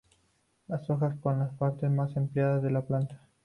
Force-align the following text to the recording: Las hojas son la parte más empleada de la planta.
Las 0.67 0.89
hojas 0.89 1.15
son 1.21 1.37
la 1.37 1.51
parte 1.51 1.87
más 1.87 2.17
empleada 2.17 2.57
de 2.57 2.71
la 2.71 2.81
planta. 2.81 3.21